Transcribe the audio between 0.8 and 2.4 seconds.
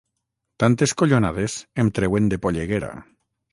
collonades em treuen